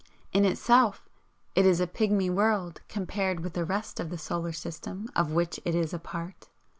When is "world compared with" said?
2.31-3.53